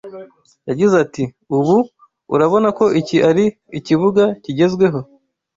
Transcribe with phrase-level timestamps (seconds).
[0.69, 1.23] Yagize ati
[1.57, 1.77] “Ubu
[2.33, 3.45] urabona ko iki ari
[3.77, 4.99] ikibuga kigezweho